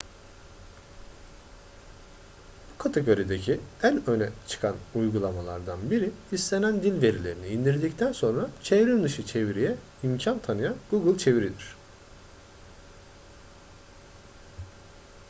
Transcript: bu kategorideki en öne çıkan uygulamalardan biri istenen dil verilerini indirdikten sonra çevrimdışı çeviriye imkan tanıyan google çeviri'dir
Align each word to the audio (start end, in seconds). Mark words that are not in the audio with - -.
bu 2.73 2.83
kategorideki 2.83 3.59
en 3.83 4.09
öne 4.09 4.29
çıkan 4.47 4.75
uygulamalardan 4.95 5.91
biri 5.91 6.11
istenen 6.31 6.83
dil 6.83 7.01
verilerini 7.01 7.47
indirdikten 7.47 8.11
sonra 8.11 8.49
çevrimdışı 8.63 9.25
çeviriye 9.25 9.75
imkan 10.03 10.39
tanıyan 10.39 10.75
google 10.91 11.17
çeviri'dir 11.17 11.75